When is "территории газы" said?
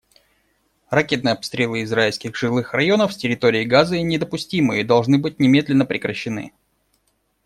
3.17-4.01